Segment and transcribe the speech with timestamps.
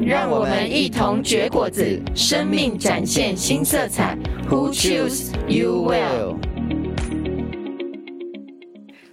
[0.00, 4.16] 让我们一同绝果子，生命展现新色彩。
[4.48, 6.36] Who choose you well？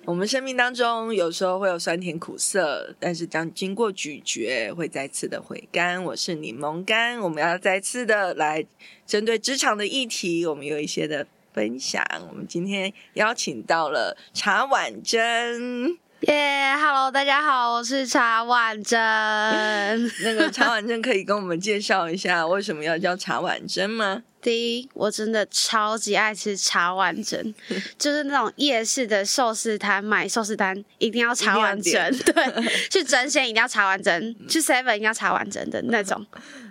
[0.05, 6.02] 我们生命当中有时候会有酸甜苦涩，但是当经过咀嚼，会再次的回甘。
[6.03, 8.63] 我是柠檬干，我们要再次的来
[9.07, 12.05] 针对职场的议题，我们有一些的分享。
[12.29, 15.98] 我们今天邀请到了茶婉珍。
[16.21, 18.97] 耶、yeah，Hello，大家好，我是茶婉珍。
[20.23, 24.23] 那个茶婉珍可以跟我们介绍一下为什么要叫茶婉珍吗？
[24.41, 27.53] 第一，我真的超级爱吃茶婉珍，
[27.99, 36.25] 就是那种夜市的寿司摊买寿司单一定要茶婉珍， 对，去争鲜一定要茶婉珍，去 Seven 一定要茶婉珍的那种。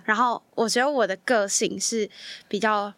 [0.05, 2.09] 然后我觉得我的个性是
[2.47, 2.91] 比较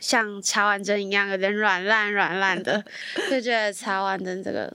[0.00, 2.82] 像茶婉珍一样，有点软烂软烂的，
[3.30, 4.74] 就觉得茶婉珍这个。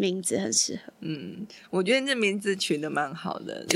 [0.00, 3.66] 名字很适合，嗯，我觉得这名字取的蛮好的，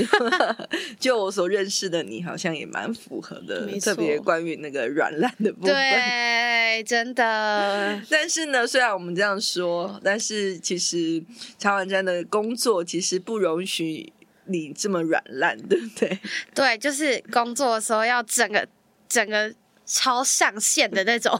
[0.99, 8.01] 就我所认识的你，好像也蛮符合的，特别关于那个软烂的部分，对，真的。
[8.09, 11.23] 但是呢，虽然我们这样说，但是其实
[11.59, 14.11] 茶婉珍的工作其实不容许
[14.45, 16.19] 你这么软烂，对不对？
[16.55, 18.67] 对，就是工作的时候要整个
[19.07, 19.53] 整个。
[19.87, 21.39] 超上线的那种，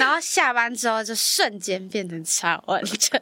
[0.00, 3.20] 然后下班之后就瞬间变成茶婉珍。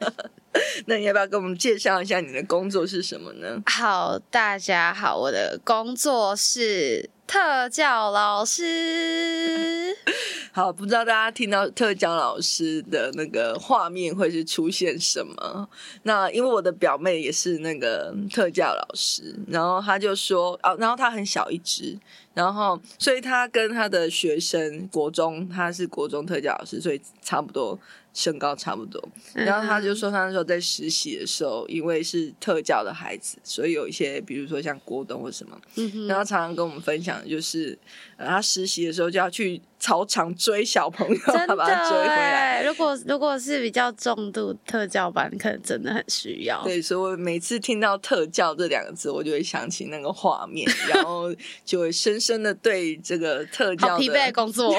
[0.85, 3.61] 那你要不要给我们介绍一下你的工作是什么呢？
[3.65, 9.95] 好，大家好，我的工作是特教老师。
[10.53, 15.67] 好，不知道大家听到特教老师的那个画面会是出现什么？
[16.03, 21.97] 那因为我的表妹也是那个特教老师，然后她就说，哦，然后她很小一只。
[22.35, 27.79] 然后，所以她跟她的学生，国中，她是国中特教老师，所以差不多。
[28.13, 29.01] 身高差不多，
[29.33, 37.77] 然后他就说，他那时候在实习的时候，因为是特教的孩子，所以有一些，比如说像郭董或什么，嗯、然后常常跟我们分享，就是、
[38.17, 42.63] 呃、他实习的时候就要去操场追小朋友，他把他追回来。
[42.63, 46.63] 如果 如果是比较重度特教班，可能真的很需要。
[46.63, 51.33] 对，所以我每次听到特教这两个字，我就会想起那个画面，然后
[51.65, 54.73] 就会深深的对这个特教的疲惫的工作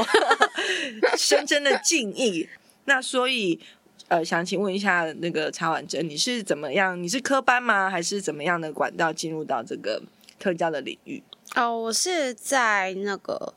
[1.18, 2.48] 深深的敬意。
[2.86, 3.58] 那所以，
[4.08, 7.02] 呃，想请问一下，那个查婉珍，你是怎么样？
[7.02, 7.88] 你是科班吗？
[7.88, 10.02] 还是怎么样的管道进入到这个
[10.38, 11.22] 特教的领域？
[11.54, 13.54] 哦，我是在那个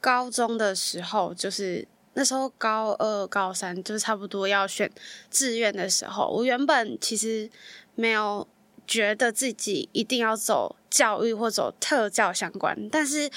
[0.00, 4.90] 高中的时候，就是那时候高二、高三，就是差不多要选
[5.30, 7.50] 志愿的时候，我原本其实
[7.94, 8.46] 没有
[8.86, 13.30] 觉得自己一定要走教育或走特教相关，但是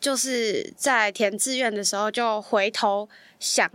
[0.00, 3.06] 就是在填志愿的时候，就回头
[3.38, 3.70] 想。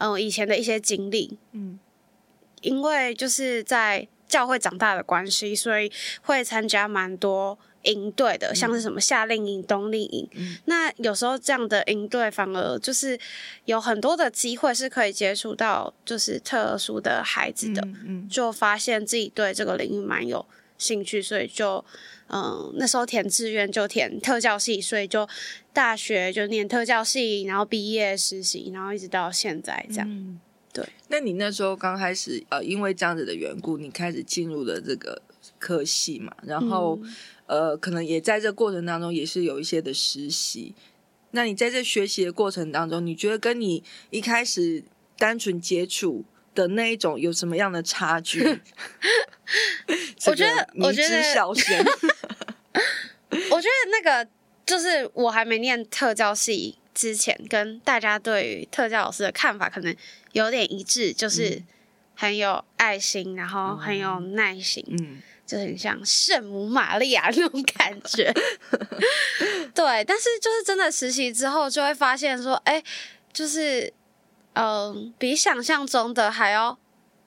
[0.00, 1.78] 嗯，以前的一些经历，嗯，
[2.62, 5.90] 因为就是在教会长大的关系，所以
[6.22, 10.28] 会参加蛮多营队的，嗯，像是什么夏令营、冬令营。
[10.34, 13.18] 嗯，那有时候这样的营队反而就是
[13.64, 20.46] 有很多的机会是可以接触到就是特殊的孩子的，嗯，嗯，就发现自己对这个领域蛮有
[20.80, 21.84] 兴趣，所以就
[22.28, 25.28] 嗯，那时候填志愿就填特教系，所以就
[25.72, 30.08] 大学就念特教系，然后毕业实习，然后一直到现在这样。
[30.10, 30.40] 嗯、
[30.72, 35.20] 对，那你那时候刚开始呃，因为这样子的缘故，你开始进入了这个
[35.58, 37.14] 科系嘛，然后、嗯、
[37.46, 40.74] 呃，可能也在这过程当中也是有一些的实习。
[41.32, 44.82] 那你在这学习的过程当中，你觉得跟你一开始
[45.16, 46.24] 单纯接触
[46.60, 48.44] 的那一种有什么样的差距？
[50.26, 51.16] 我觉得，我觉得，
[53.50, 54.28] 我觉得那个
[54.66, 59.94] 就是我还没念特教系之前，跟大家对于特教老师的看法可能
[60.32, 61.62] 有点一致，就是
[62.14, 68.32] 很有爱心，然后很有耐心，嗯，就很像圣母玛利亚那种感觉。
[69.74, 72.82] 对，但是就是真的实习之后，就会发现说，哎，
[73.32, 73.92] 就是。
[74.60, 76.78] 嗯，比想象中的还要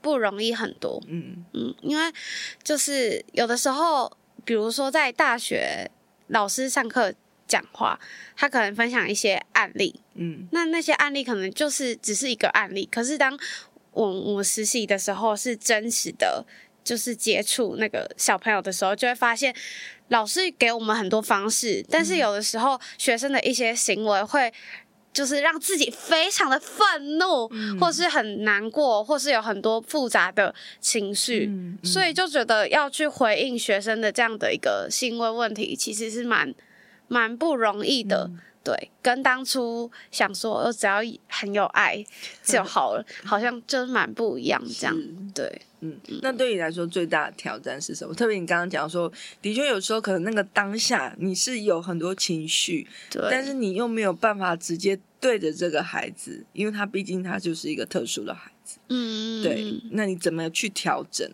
[0.01, 1.01] 不容易很多。
[1.07, 2.13] 嗯嗯，因为
[2.61, 4.15] 就是有的时候，
[4.45, 5.89] 比如说在大学，
[6.27, 7.11] 老师上课
[7.47, 7.99] 讲话，
[8.35, 9.99] 他可能分享一些案例。
[10.13, 13.35] 嗯，那那些案例可能就是只是一个案例，可是当
[13.93, 16.45] 我我实习的时候，是真实的，
[16.83, 19.55] 就是接触那个小朋友的时候，就会发现
[20.09, 24.53] 老师给我们很多方式，但是有的时候学生的一些行为会。
[25.13, 36.53] 就是让自己非常的愤怒，嗯、或是很难过，或是有很多复杂的情绪，嗯嗯、所以就觉得要去回应学生的这样的一个行为问题，其实是蛮
[37.07, 38.31] 蛮不容易的。
[38.63, 42.03] 嗯、对，跟当初想说我只要很有爱
[42.43, 44.61] 就好了，嗯、好像就是蛮不一样。
[44.79, 45.61] 这样，是对。
[45.85, 48.15] 嗯，那对你来说最大的挑战是什么？
[48.15, 49.11] 特别你刚刚讲说，
[49.41, 58.77] 的确有时候可能那个当下你是有很多情绪，对，但是你又没有办法直接对着这个孩子，因为他毕竟他就是一个特殊的孩子。
[58.87, 61.29] 嗯，对，那你怎么去调整？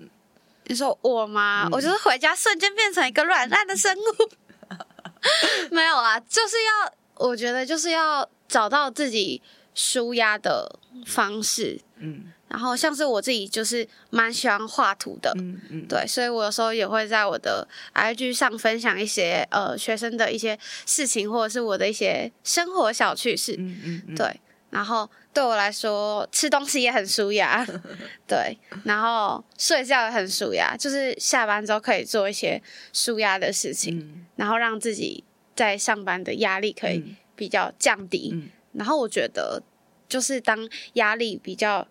[0.66, 1.68] 你说我吗？
[1.68, 4.30] 嗯、我就是回家瞬间变成一个软烂的生物。
[5.70, 9.42] 没有啊，就是要，我觉得就是要找到自己
[9.75, 11.80] 舒压的方式。
[12.00, 12.33] 嗯。
[12.50, 20.57] 然后像是我自己就是蛮喜欢画图的，嗯嗯，对，所以我有时候也会在我的 IG 上分享一些呃学生的一些
[20.88, 24.39] 事情，或者是我的一些生活小趣事，嗯嗯，嗯对。
[24.71, 27.63] 然后对我来说，吃东西也很舒压，
[28.25, 28.57] 对。
[28.83, 32.60] 然后睡觉也很舒压，就是下班之后可以做一些
[32.92, 35.24] 舒压的事情，嗯、然后让自己
[35.60, 37.04] 在上班的压力可以
[37.36, 38.30] 比较降低。
[38.32, 39.62] 嗯、然后我觉得，
[40.08, 41.86] 就是当压力比较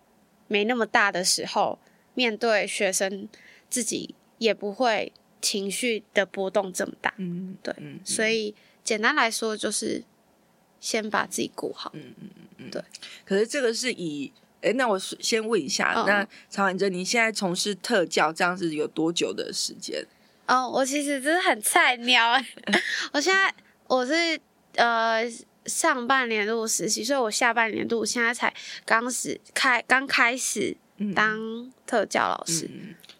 [0.47, 1.77] 没那么大的时候，
[2.15, 3.29] 面对学生，
[3.69, 7.13] 自己也不会情绪的波动这么大。
[7.17, 10.03] 嗯，对，嗯、所以简单来说就是
[10.79, 11.91] 先把自己顾好。
[11.93, 12.81] 嗯嗯嗯对。
[13.23, 14.33] 可是这个是以，
[14.63, 20.03] 哎，那我先问一下，哦、那曹婉珍，你现在从事特教这样子有多久的时间？
[20.49, 22.33] 哦，我其实真的很菜鸟。
[23.13, 23.53] 我现在
[23.87, 24.13] 我是
[24.75, 25.23] 呃。
[25.65, 28.51] 上半年度实习，所以我下半年度现在才
[28.85, 30.75] 刚始开，刚开始
[31.13, 32.67] 当特教老师，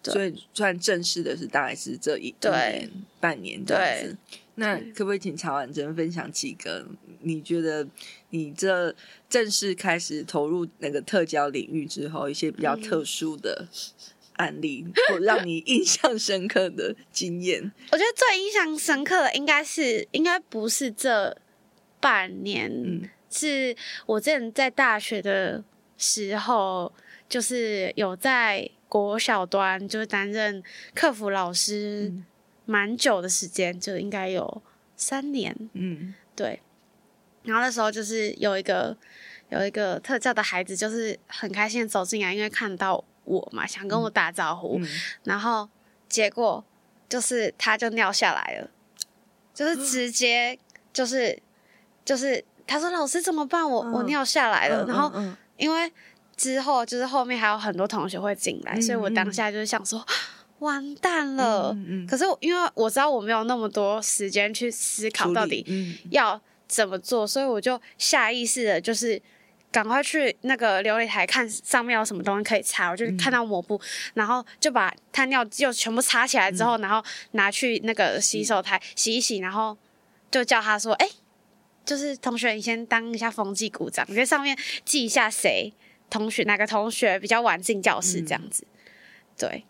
[0.02, 2.90] 所以算正式的是大概是这一对年
[3.20, 4.16] 半年这样子。
[4.56, 6.84] 那可不可以请曹婉珍分享几个
[7.20, 7.86] 你觉得
[8.30, 8.92] 你这
[9.28, 13.68] 正式开始投入那个特教领域之后一些比较特殊的
[14.40, 17.70] 案例，嗯、 或让你印象深刻的经验？
[17.92, 21.36] 我觉得最印象深刻的应该是，应该不是这。
[22.02, 23.76] 半年、嗯、是
[24.06, 25.62] 我之前在大学的
[25.98, 26.90] 时候，
[27.28, 30.62] 就是有在国小端就是担任
[30.94, 32.10] 客服老师，
[32.64, 34.62] 蛮久的时间，就应该有
[34.96, 35.54] 三年。
[35.74, 36.62] 嗯，对。
[37.42, 38.96] 然后那时候就是有一个
[39.50, 44.78] 有一个特教的孩子，就是很开心的走进来，因为看到我嘛，想跟我打招呼。
[44.80, 44.88] 嗯、
[45.24, 45.68] 然后
[46.08, 46.64] 结果
[47.08, 48.70] 就是他就尿下来了，
[49.54, 50.58] 就是直接
[50.92, 51.40] 就是。
[52.02, 53.62] 就是他说，老师怎么办？
[53.70, 54.84] 我、嗯、我尿下来了。
[54.84, 55.12] 嗯、然后
[55.58, 55.92] 因为
[56.34, 60.04] 之后就是后面还有很多同学会进来，嗯、所以我当下就是想说
[60.58, 61.72] 完蛋了。
[61.74, 65.64] 嗯嗯、可是因为我知道我没有那么多时间去思考到底
[66.10, 69.20] 要怎么做，所以我就下意识的就是
[69.72, 72.90] 赶快去那个琉璃台看上面有什么东西可以擦。
[72.90, 73.80] 我就看到抹布，嗯、
[74.14, 77.02] 然后就把他尿就全部擦起来之后，嗯、然后
[77.32, 79.76] 拿去那个洗手台洗一洗，然后
[80.30, 81.12] 就叫他说：“哎、欸。”
[81.82, 85.72] 就是同学，你先当一下风纪股长，你在上面记一下谁
[86.08, 88.78] 同学哪个同学比较晚进教室这样子，嗯、
[89.36, 89.64] 对。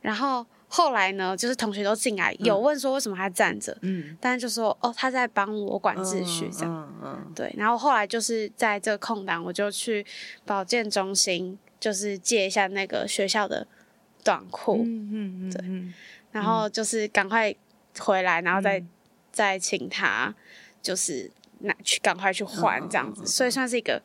[0.00, 7.52] 然后后来呢，就是同学都进来，有问说为什么他站着，嗯，但是就说哦他在帮我管秩序这样，嗯嗯嗯、对。
[7.58, 10.06] 然后后来就是在这个空档，我就去
[10.46, 13.66] 保健中心，就是借一下那个学校的
[14.22, 15.94] 短裤，嗯嗯嗯，对。
[16.30, 17.54] 然后就是赶快
[17.98, 18.88] 回来，然后再、嗯、
[19.32, 20.34] 再请他
[20.80, 21.30] 就是。
[21.62, 24.00] 拿去赶快去换这样子，所以算是一个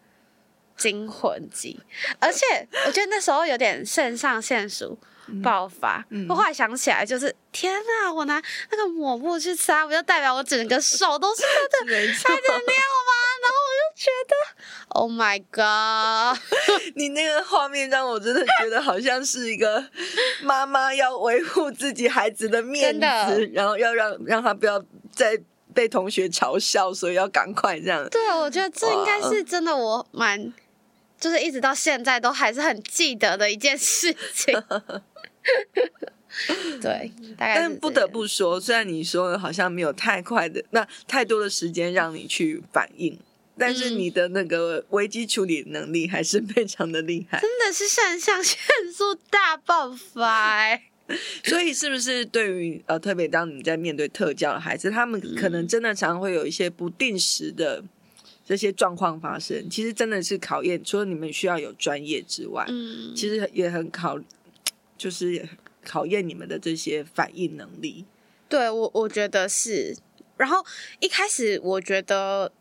[0.75, 1.79] 惊魂记。
[2.19, 4.99] 而且我觉得那时候有点肾上腺素
[5.43, 6.05] 爆发。
[6.29, 8.41] 我后来想起来，就是天哪，我拿
[8.71, 13.11] 那个抹布去擦，不就代表我整个手都是他的孩子的尿吗？
[13.41, 14.33] 然后我就觉得
[14.89, 16.39] ，Oh my God！
[16.95, 19.85] 你那个画面让我真的觉得好像是一个
[20.41, 25.39] 妈妈要维护自己孩子的面子，然后要让让他不要再。
[25.73, 28.07] 被同学嘲笑，所以要赶快这样。
[28.09, 30.53] 对，我觉得这应该是真的，我蛮
[31.19, 34.57] 就是一直到现在都还是很记得的一件事情。
[36.81, 37.55] 对，大概。
[37.55, 43.17] 但不得不说，虽然你说好像没有太快的那太多的时间让你去反应，
[43.57, 48.57] 但是你的那个危机处理能力还是非常的厉害，真的是肾上腺
[48.93, 50.79] 素大爆发。
[51.45, 57.83] 所以，是不是对于呃，特别当你在面对特教的孩子，他们可能真的常会有一些不定时的
[58.43, 59.69] 这些状况发生？
[59.69, 64.19] 其实真的是考验，除了你们需要有专业之外，嗯，其实也很考，
[64.97, 65.47] 就是
[65.83, 68.05] 考验你们的这些反应能力。
[68.49, 69.95] 对，我我觉得是。
[70.37, 70.65] 然后
[70.99, 72.51] 一开始我觉得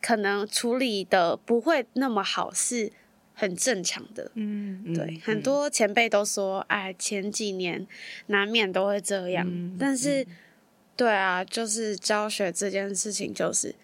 [0.00, 2.92] 可能处理的不会那么好，是
[3.34, 4.30] 很正常的。
[4.34, 7.86] 嗯，对，嗯很多前辈都说，哎，前几年
[8.26, 10.22] 难免都会这样，嗯但是。
[10.22, 10.26] 嗯
[10.96, 13.74] 对啊，就是教学这件事情，就是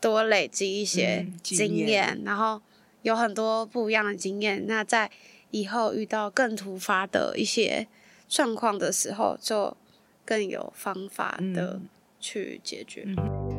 [0.00, 2.62] 多累积一些嗯经验，然后
[3.02, 4.64] 有很多不一样的经验。
[4.68, 5.10] 那在
[5.50, 7.86] 以后遇到更突发的一些
[8.28, 9.76] 状况的时候，就
[10.24, 11.80] 更有方法的
[12.20, 13.04] 去解决。
[13.06, 13.55] 嗯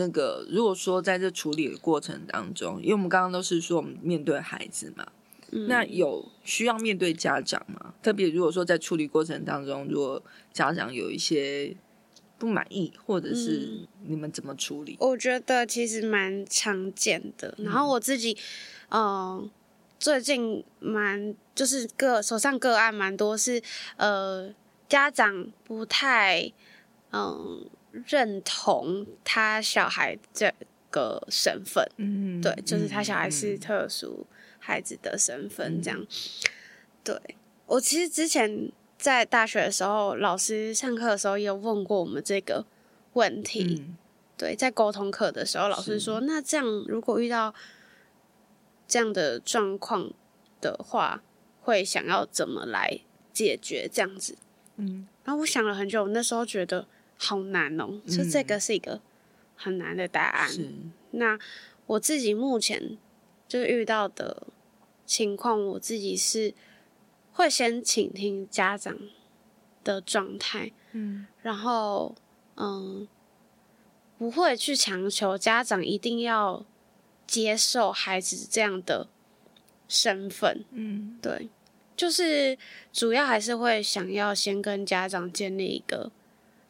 [0.00, 5.06] 那个，如果说在这处理的过程当中，因为我们刚刚都是说我们面对孩子嘛，
[5.52, 7.92] 嗯那有需要面对家长吗？
[8.02, 10.22] 特别如果说在处理过程当中，如果
[10.54, 11.76] 家长有一些
[12.38, 14.96] 不满意，或者是你们怎么处理？
[14.98, 17.54] 我觉得其实蛮常见的。
[17.58, 18.34] 然后我自己，
[18.88, 19.50] 嗯、呃，
[19.98, 23.62] 最近蛮就是个手上个案蛮多是，
[23.96, 24.54] 呃，
[24.88, 26.50] 家长不太
[27.10, 27.60] 嗯、呃、
[28.06, 30.52] 认同他小孩这
[30.90, 34.26] 个身份，嗯对，就是他小孩是特殊
[34.58, 36.00] 孩子的身份这样。
[36.00, 36.06] 嗯
[37.02, 37.18] 对，
[37.66, 42.66] 我其实之前在大学的时候，老师上课的时候也有问过我们这个
[43.14, 43.78] 问题。
[43.80, 43.96] 嗯
[44.36, 47.54] 对，在沟通课的时候，老师说：“那这样如果遇到
[48.88, 50.10] 这样的状况
[50.62, 51.22] 的话，
[51.60, 53.00] 会想要怎么来
[53.34, 54.38] 解决这样子？”
[54.76, 56.88] 嗯，然后我想了很久，我那时候觉得
[57.22, 58.98] 好难哦，就这个是一个
[59.54, 60.48] 很难的答案。
[60.48, 60.72] 是，
[61.10, 61.38] 那
[61.86, 62.96] 我自己目前
[63.46, 64.46] 就是遇到的
[65.04, 66.54] 情况，我自己是
[67.34, 68.96] 会先倾听家长
[69.84, 71.26] 的状态，嗯。
[71.42, 72.14] 然后
[72.56, 73.06] 嗯，
[74.16, 76.64] 不会去强求家长一定要
[77.26, 79.08] 接受孩子这样的
[79.86, 81.18] 身份，嗯。
[81.20, 81.50] 对，
[81.94, 82.56] 就是
[82.90, 86.10] 主要还是会想要先跟家长建立一个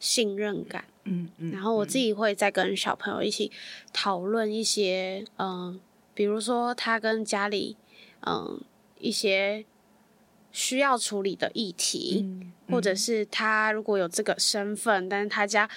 [0.00, 0.86] 信任感。
[1.04, 3.52] 嗯嗯，然后我自己会再跟小朋友一起
[3.92, 5.80] 讨论一些，嗯、呃，
[6.12, 7.76] 比如说他跟家里，
[8.20, 8.60] 嗯、呃，
[8.98, 9.64] 一些
[10.50, 15.68] 需要处理的议题，嗯或者是他如果有这个身份，但是他家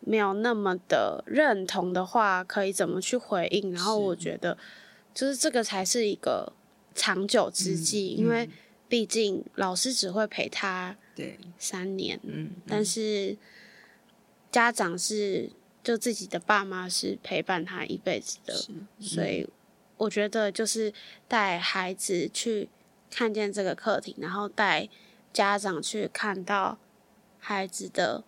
[0.00, 3.72] 没有那么的认同的话，可以怎么去回应？
[3.72, 4.56] 然后我觉得，
[5.14, 6.52] 就是这个才是一个
[6.94, 8.48] 长久之计，嗯因为
[8.88, 13.36] 毕竟老师只会陪他对，三年，嗯，但是
[14.54, 15.50] 家长是
[15.82, 19.48] 就自己的爸妈是陪伴他一辈子的，是所以
[19.96, 20.94] 我觉得就是
[21.26, 22.68] 带孩子去
[23.10, 24.88] 看见这个课题，然后带
[25.32, 26.78] 家长去看到
[27.40, 28.22] 孩子的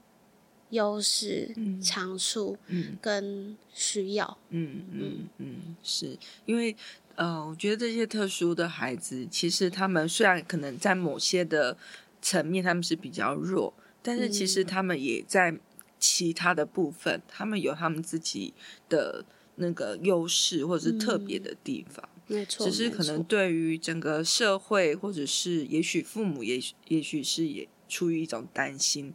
[0.70, 1.80] 优势、嗯。
[1.80, 2.98] 长处嗯。
[3.00, 4.36] 跟需要。
[4.48, 6.18] 嗯嗯嗯，是。
[6.44, 6.74] 因为
[7.14, 11.76] 呃，我觉得这些特殊的孩子，其实他们虽然可能在某些的
[12.20, 15.56] 层面他们是比较弱，但是其实他们也在
[15.98, 18.54] 其他的部分，他们有他们自己
[18.88, 19.24] 的
[19.56, 22.08] 那个优势或者是特别的地方。
[22.28, 29.14] 没错，只是可能对于整个社会，或者是也许父母也许也许是也出于一种担心，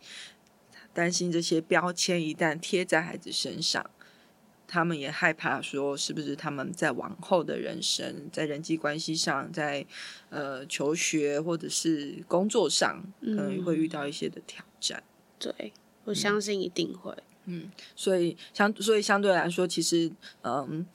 [0.93, 3.89] 担心这些标签一旦贴在孩子身上，
[4.65, 9.85] 他们也害怕说是不是他们在往后的人生，在人际关系上，在
[10.29, 15.03] 呃求学或者是工作上，可能会遇到一些的挑战。
[15.37, 15.73] 对，
[16.05, 17.15] 我相信一定会。
[17.45, 20.11] 嗯，所以相所以相对来说，其实
[20.43, 20.85] 嗯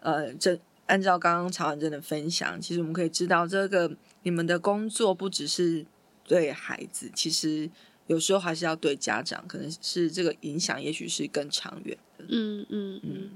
[0.00, 0.58] 呃这。
[0.86, 5.86] 按照刚刚曹婉珍的分享，其实我们可以知道，这个你们的工作不只是
[6.24, 7.70] 对孩子，其实
[8.08, 12.24] 有时候还是要对家长，可能是这个影响，也许是更长远的。
[12.28, 13.30] 嗯嗯嗯，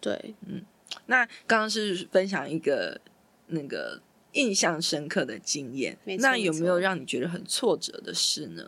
[0.00, 0.64] 对，嗯。
[1.04, 3.00] 那刚刚是分享一个
[3.48, 4.00] 那个
[4.32, 8.64] 印象深刻的经验，那有没有让你觉得很挫折的事呢？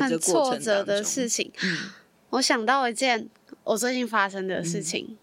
[0.00, 1.78] 在这很挫折的事情，嗯。
[2.30, 3.28] 我想到一件
[3.64, 4.82] 我最近发生的事嗯。
[4.82, 5.18] 情，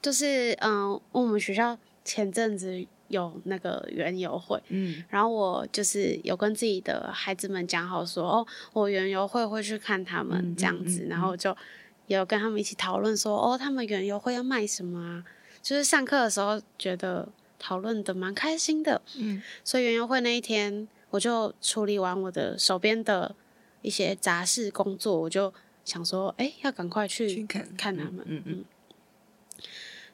[0.00, 1.78] 就是嗯，我们学校。
[2.06, 11.56] 前阵子有那个园游会，嗯，然后我就是有跟自己的孩子们讲好说，哦，我园游会会去看他们这样子，然后就
[12.06, 15.24] 有跟他们一起讨论说，哦，他们园游会要卖什么啊？
[15.62, 17.26] 就是上课的时候觉得
[17.58, 23.34] 讨论的蛮开心的，嗯，所以园游会那一天我就处理完我的手边的
[23.84, 28.64] 一些杂事工作，我就想说，哎，要赶快去，看看他们，嗯嗯，
[29.58, 29.64] 嗯，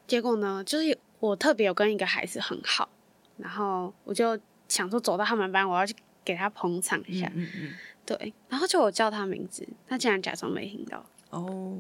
[0.07, 0.99] 结果呢，就是。
[1.21, 2.89] 我特别有跟一个孩子很好，
[3.37, 7.31] 然后我就想说走到他们班，我要去给他捧场一下。
[7.35, 7.73] 嗯嗯。
[8.07, 11.05] 对，然后就我叫他名字，他竟然假装没听到。
[11.29, 11.79] 哦。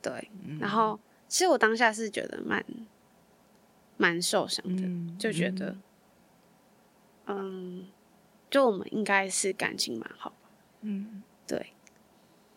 [0.00, 2.64] 对，然后其实我当下是觉得蛮
[3.96, 5.76] 蛮受伤的，嗯、就觉得，
[7.26, 7.88] 嗯，
[8.48, 10.41] 就我们应该是感情蛮好吧。
[10.82, 11.72] 嗯，对。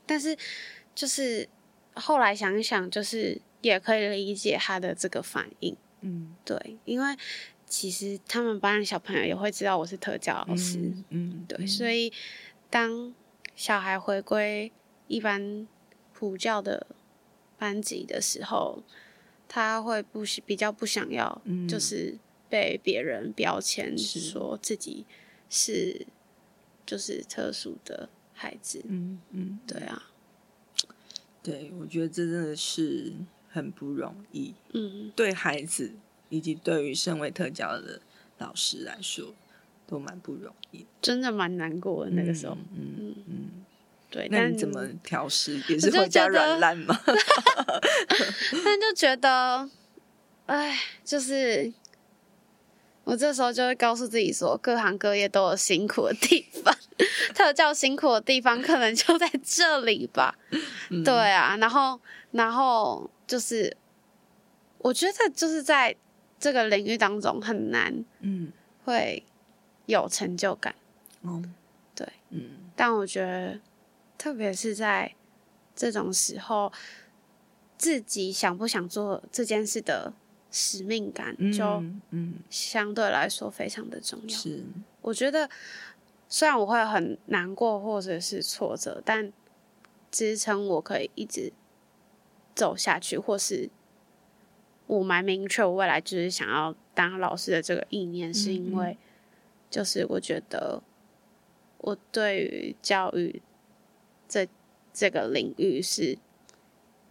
[0.06, 0.38] 但是
[0.94, 1.48] 就是
[1.96, 5.76] 后来想一想，就是也可以理解他的这个反应。
[6.02, 7.16] 嗯，对，因为
[7.66, 10.78] 其实他们班的小朋友也会知道我是特教老师。
[10.78, 12.14] 嗯，嗯对，所以
[12.70, 13.14] 当
[13.56, 14.72] 小孩回归
[15.08, 15.68] 一般
[16.14, 16.86] 普教的
[17.58, 18.84] 班级的时候，
[19.48, 22.18] 他会不比较不想要，就是
[22.48, 25.06] 被别人标签，说自己
[25.50, 26.06] 是
[26.86, 28.84] 就是特殊的孩子。
[28.88, 30.04] 嗯嗯，对啊，
[31.42, 33.14] 对，我觉得这真的是
[33.50, 34.54] 很不容易。
[34.74, 35.94] 嗯，对孩子
[36.30, 38.00] 以及对于身为特教的
[38.38, 39.34] 老师来说，
[39.88, 40.86] 都蛮不容易。
[41.02, 42.56] 真的蛮难过的那个时候。
[42.76, 43.16] 嗯嗯。
[43.28, 43.50] 嗯
[44.12, 45.62] 对，那你怎么调试？
[45.68, 46.98] 也是回家软烂吗？
[48.64, 49.70] 但就觉得，
[50.46, 51.74] 哎，就是
[53.06, 56.76] 我这时候就会告诉自己说，各行各业都有辛苦的地方，
[57.34, 60.38] 特教辛苦的地方可能就在这里吧。
[60.90, 61.98] 嗯、对啊，然后，
[62.32, 63.78] 然后就是，
[64.80, 65.96] 我觉得就是在
[66.38, 68.52] 这个领域当中很难，嗯，
[68.84, 69.24] 会
[69.86, 70.76] 有成就感。
[71.22, 71.56] 嗯，
[71.96, 72.42] 对，嗯，
[72.76, 73.60] 但我觉得。
[74.18, 75.14] 特别是在
[75.76, 76.72] 这种时候，
[77.78, 80.14] 自己想不想做这件事的
[80.56, 84.30] 使命感，就嗯，相对来说非常的重要。
[84.30, 84.64] 是，
[85.02, 85.50] 我觉得
[86.30, 89.34] 虽然我会很难过或者是挫折，但
[90.10, 91.52] 支撑我可以一直
[92.56, 93.70] 走下去，或是
[94.88, 98.98] 我蛮明确，我未来就是想要当老师的这个意念，是因为
[99.70, 100.82] 就是我觉得
[101.80, 103.42] 我对于教育。
[104.28, 104.48] 这
[104.92, 106.18] 这个领域是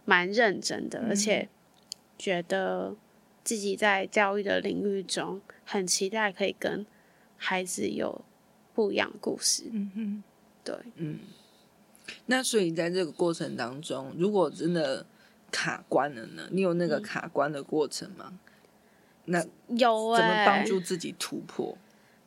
[0.03, 1.47] 蛮认真的，嗯，而且
[2.17, 2.93] 觉得
[3.45, 6.85] 自己在教育的领域中很期待可以跟
[7.37, 8.25] 孩子有
[8.73, 9.63] 不一样的故事。
[9.71, 10.23] 嗯哼，
[10.63, 11.19] 对，嗯。
[12.25, 15.05] 那所以在这个过程当中，如果真的
[15.51, 16.47] 卡关了呢？
[16.51, 18.33] 你有那个卡关的过程吗？
[18.33, 18.39] 嗯，
[19.25, 21.77] 那有，欸，怎么帮助自己突破？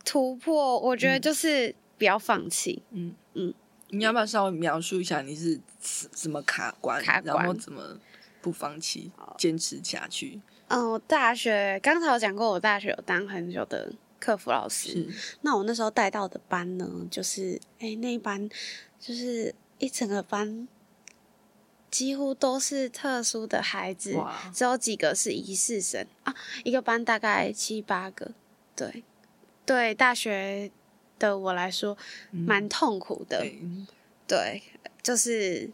[0.04, 2.82] 突破，我觉得就是不要放弃。
[2.92, 3.52] 嗯嗯。
[3.90, 7.98] 你要不要稍微描述一下你是怎么卡关，卡关，然后怎么
[8.42, 10.40] 不放弃，坚持下去？
[10.68, 15.06] 嗯，我大学刚才有讲过，我大学有当很久的客服老师。
[15.42, 18.48] 那我那时候带到的班呢，就是哎、欸，那一班
[19.00, 20.66] 就是一整个班
[21.90, 24.16] 几乎都是特殊的孩子，
[24.54, 26.34] 只有几个是疑似生啊。
[26.64, 28.30] 一个班大概七八个，
[28.76, 29.02] 对
[29.66, 30.70] 对，大学。
[31.20, 31.98] 的我来说，
[32.30, 33.84] 蛮痛苦的，嗯、
[34.28, 34.62] 对，
[35.02, 35.68] 就是，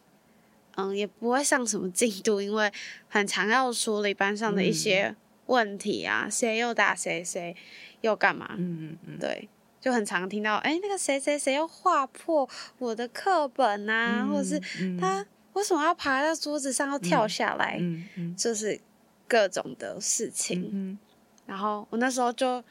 [0.77, 2.73] 嗯，也不会上什么进度，因为
[3.09, 5.15] 很常要处理班上的一些
[5.47, 7.57] 问题啊，谁、嗯、又打谁，谁
[8.01, 9.49] 又干嘛，嗯嗯嗯，对，
[9.81, 14.61] 就很常听到，哎、欸，那个谁谁谁又划破我的课本啊，嗯、或者是
[14.99, 18.81] 他为什么要爬到桌子上要跳下来，嗯嗯，嗯，就是
[19.29, 20.99] 各种的事情，嗯，嗯，
[21.47, 22.63] 然后我那时候就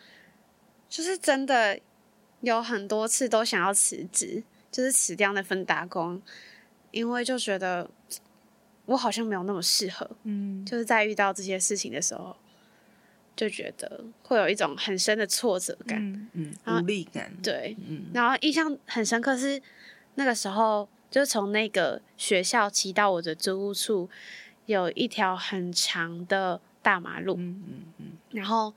[0.89, 1.79] 就是真的。
[2.41, 6.21] 有很多次都想要辞职，就是辞掉那份打工，
[6.93, 7.89] 因为就觉得
[8.85, 10.09] 我好像没有那么适合。
[10.23, 12.35] 嗯，就是在遇到这些事情的时候，
[13.35, 17.33] 就觉得会有一种很深的挫折感，嗯，无力感。
[17.43, 19.61] 对，嗯，然后印象很深刻是
[20.15, 24.09] 那个时候，就是从那个学校骑到我的租屋处，
[24.67, 28.73] 有一条很长的大马路，嗯嗯嗯，然后，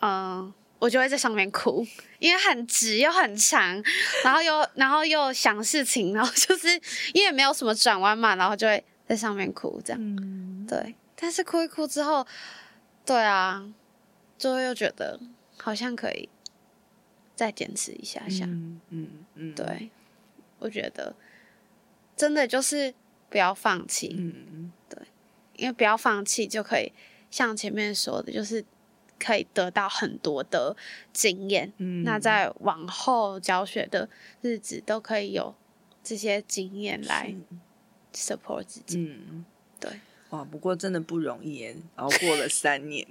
[0.00, 0.54] 嗯、呃。
[0.78, 1.84] 我就会在上面哭，
[2.20, 3.82] 因为很直又很长，
[4.22, 6.68] 然后又然后又想事情，然后就是
[7.12, 10.00] 因为没有什么转弯嘛，然后就会在上面哭这样。
[10.00, 10.94] 嗯，对。
[11.16, 12.24] 但是哭一哭之后，
[13.04, 13.68] 对啊，
[14.38, 15.18] 就会又觉得
[15.56, 16.28] 好像可以
[17.34, 18.44] 再坚持一下下。
[18.44, 19.90] 嗯嗯嗯，对，
[20.60, 21.16] 我觉得
[22.16, 22.94] 真的就是
[23.28, 24.14] 不要放弃。
[24.16, 24.98] 嗯嗯，对，
[25.56, 26.92] 因为不要放弃就可以
[27.32, 28.64] 像前面说的，就是。
[29.18, 30.76] 可以得到很多的
[31.12, 34.08] 经验，嗯，那在往后教学的
[34.40, 35.54] 日子都可以有
[36.02, 37.34] 这些经验来
[38.14, 38.98] support 自己。
[38.98, 39.44] 嗯，
[39.80, 39.90] 对，
[40.30, 43.06] 哇，不过真的不容易耶，熬过了三年。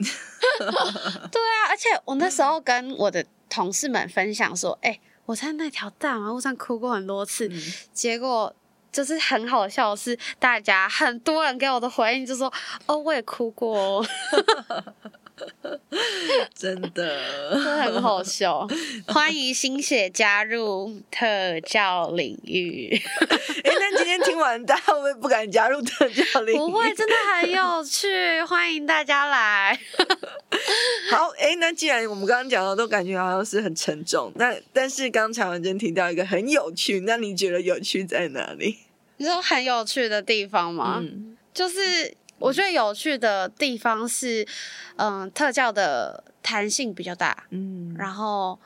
[0.57, 7.61] 对啊，而且我那时候跟我的同事们分享说， 哎、欸，我在那条大马路上哭过很多次，嗯，
[7.93, 8.55] 结果
[8.91, 12.51] 就是很好笑的是，大家很多人给我的回应就说，
[12.87, 14.05] 哦，我也哭过哦。
[16.53, 16.89] 真的，
[17.51, 18.67] 真的很好笑。
[19.07, 22.99] 欢迎新血加入特教领域。
[23.63, 26.57] 哎，那今天听完，大家会不会不敢加入特教领域？
[26.57, 29.79] 不会，真的很有趣，欢迎大家来。
[31.11, 38.77] 好，哎，那既然我们刚刚讲的都感觉好像是很沉重，那但是刚才文珍提到一个很有趣，那你觉得有趣在哪里？
[39.17, 40.99] 你说很有趣的地方吗？
[41.01, 42.15] 嗯，就是。
[42.39, 44.47] 我觉得有趣的地方是，
[44.97, 48.59] 嗯，特教的弹性比较大，嗯，然后，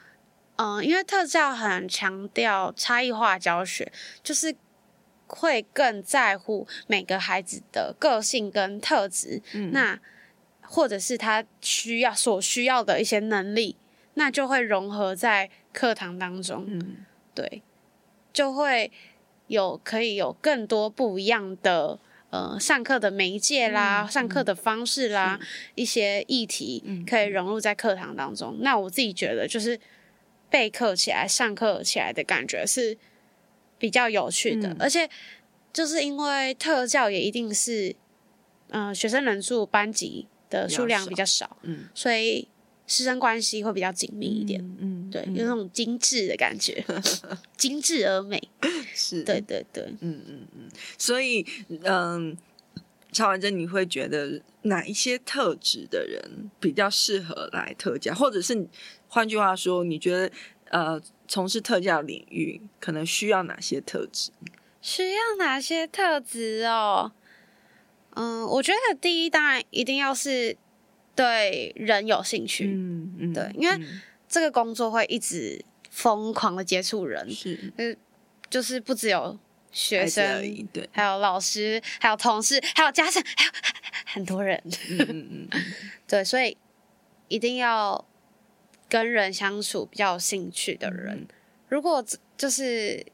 [0.57, 4.53] 嗯，因为特教很强调差异化教学，就是
[5.27, 9.97] 会更在乎每个孩子的个性跟特质，嗯，那
[10.61, 13.77] 或者是他需要所需要的一些能力，
[14.15, 17.63] 那就会融合在课堂当中，嗯，对，
[18.33, 18.91] 就会
[19.47, 21.97] 有可以有更多不一样的。
[22.31, 28.55] 呃，上课的媒介啦，嗯、上课的方式啦，嗯、一些议题可以融入在课堂当中。
[28.57, 29.77] 嗯、那我自己觉得，就是
[30.49, 32.97] 备课起来、上课起来的感觉是
[33.77, 35.09] 比较有趣的，嗯、而且
[35.73, 37.95] 就是因为特教也一定是，
[38.69, 42.47] 呃，学生人数班级的数量比较少，嗯，所以
[42.87, 46.83] 师生关系会比较紧密一点，嗯，嗯对，有那种精致的感觉，
[47.57, 48.41] 精致而美。
[48.95, 51.45] 是，对对对，嗯嗯嗯，所以，
[51.83, 52.35] 嗯，
[53.11, 58.67] 曹婉珍，你会觉得哪一些特质的人比较适合来特教，或者是
[59.07, 60.31] 换句话说，你觉得
[60.69, 64.31] 呃，从事特教领域可能需要哪些特质？
[64.81, 67.11] 需要哪些特质哦？
[68.15, 70.57] 嗯，我觉得第一，当然一定要是
[71.15, 73.79] 对人有兴趣，嗯嗯，对，因为
[74.31, 77.95] 这个工作会一直疯狂的接触人，是，嗯。
[78.49, 79.39] 就是不只有
[79.71, 80.41] 学生，
[80.73, 83.51] 对，还有老师，还有同事，还有家长，还有
[84.05, 84.61] 很多人。
[84.89, 85.61] 嗯嗯嗯，
[86.05, 86.57] 对，所以
[87.29, 88.05] 一定要
[88.89, 91.19] 跟人相处比较有兴趣的人。
[91.21, 91.27] 嗯、
[91.69, 92.03] 如果
[92.37, 93.05] 就是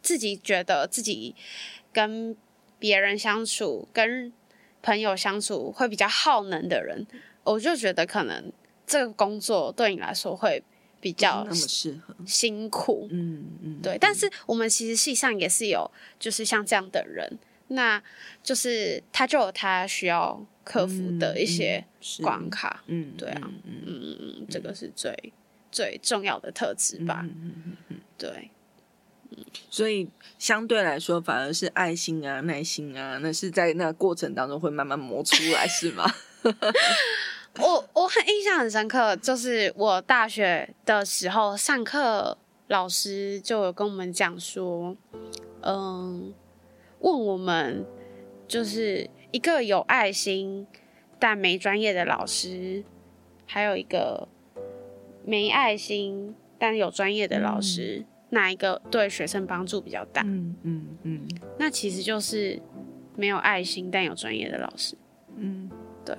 [0.00, 1.34] 自己觉得自己
[1.92, 2.36] 跟
[2.78, 4.32] 别人相处、跟
[4.82, 7.04] 朋友相处会比较耗能的人，
[7.42, 8.52] 我就觉得可能
[8.90, 10.62] 这个工作对你来说会。
[11.02, 12.14] 比较那么适合。
[12.26, 13.96] 辛苦，嗯嗯，对。
[13.98, 18.02] 但是我们其实系上也是有，就是像这样的人，那
[18.42, 21.82] 就是他就有他需要克服的一些
[22.20, 25.32] 关卡，嗯，对啊，嗯嗯嗯，这个是最
[25.72, 28.50] 最重要的特质吧，嗯嗯嗯，对。
[29.70, 30.06] 所以
[30.38, 36.04] 相对来说，反而是爱心啊、耐心啊，那是在那个过程当中会慢慢磨出来，是吗？
[37.58, 44.96] 我我很印象很深刻，就是我大学的时候上课，老师就有跟我们讲说，
[45.62, 46.32] 嗯，
[47.00, 47.84] 问我们
[48.46, 50.66] 就是一个有爱心
[51.18, 52.84] 但没专业的老师，
[53.46, 54.28] 还有一个
[55.24, 60.22] 没爱心但有专业的老师，嗯、哪一个对学生帮助比较大？
[60.22, 62.62] 嗯嗯嗯，那其实就是
[63.16, 64.96] 没有爱心但有专业的老师。
[65.36, 65.68] 嗯，
[66.06, 66.16] 对。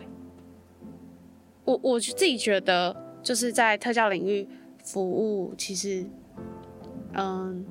[1.71, 4.47] 我我自己觉得，就是在特教领域
[4.83, 6.05] 服务，其实，
[7.13, 7.65] 嗯，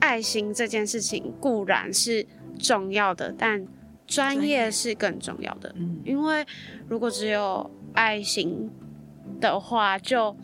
[0.00, 2.26] 爱心这件事情固然是
[2.58, 3.66] 重要的，但
[4.06, 5.72] 专业是更重要的。
[5.76, 6.44] 嗯，因为
[6.88, 8.70] 如果只有爱心
[9.40, 10.36] 的话，就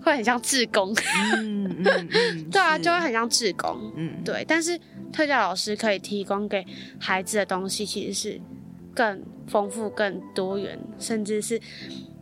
[0.00, 0.94] 会很像志工。
[1.36, 3.92] 嗯嗯嗯， 对啊，就会很像志工。
[3.96, 4.44] 嗯，对。
[4.48, 4.78] 但是
[5.12, 6.64] 特教老师可以提供给
[6.98, 8.40] 孩子的东西，其实是
[8.94, 11.60] 更丰富、更多元，甚至是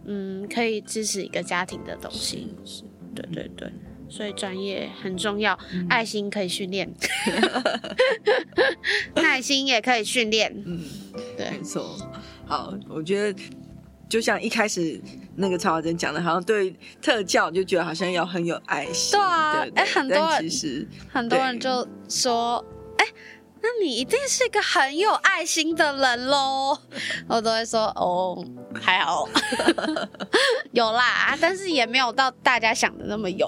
[0.04, 2.56] 嗯，可以支持一个家庭的东西。
[2.64, 2.82] 是，是
[3.14, 3.72] 对对对，
[4.08, 6.92] 所以专业很重要，嗯、爱心可以训练，
[9.14, 10.52] 耐心也可以训练。
[10.66, 10.80] 嗯，
[11.36, 11.96] 对，没错。
[12.46, 13.42] 好，我觉得
[14.08, 15.00] 就像一开始
[15.36, 19.12] 那个曹华珍讲的，好像对特教就觉得好像要很有爱心。
[19.12, 22.64] 对啊，哎、欸，很多人其实很多人就说，
[22.98, 23.06] 哎。
[23.62, 26.76] 那你一定是一个很有爱心的人喽，
[27.28, 28.44] 我都会说哦，
[28.74, 29.28] 还好，
[30.72, 33.46] 有啦，但是也没有到大家想的那么有。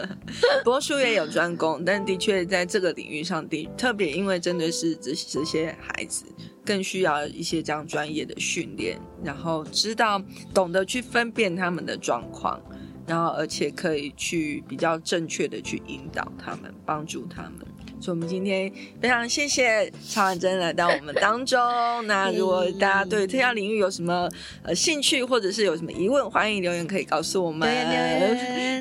[0.62, 6.26] 不过术业有专攻，但的确在这个领域上的特别，因为真的是这这些孩子
[6.64, 10.20] 更需要一些这样专业的训练，然后知道
[10.52, 12.60] 懂得去分辨他们的状况，
[13.06, 17.66] 然后而且可以去比较正确的去引导他们，帮助他们。
[18.06, 21.58] 所以，我们今天非常谢谢曹婉珍来到我们当中。
[22.06, 24.28] 那如果大家对特效领域有什么
[24.62, 27.68] 呃兴趣，或者是有什么疑问，欢迎留言可以告诉我们。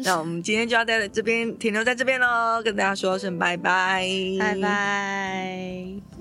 [0.03, 4.07] 那我们今天就要在这边停留在这边喽，跟大家说声拜拜，
[4.39, 6.14] 拜拜。